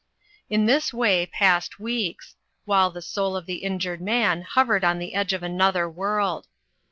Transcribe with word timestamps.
In 0.49 0.65
this 0.65 0.91
way 0.91 1.27
passed 1.27 1.79
weeks, 1.79 2.35
while 2.65 2.89
the 2.89 3.03
soul 3.03 3.35
of 3.35 3.45
the 3.45 3.57
injured 3.57 4.01
man 4.01 4.41
hovered 4.41 4.83
on 4.83 4.97
the 4.97 5.13
edge 5.13 5.31
of 5.31 5.43
another 5.43 5.87
world. 5.87 6.47